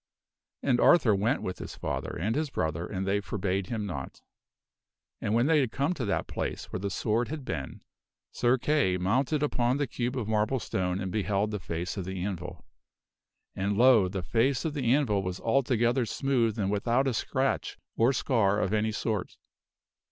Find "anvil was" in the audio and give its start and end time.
14.91-15.39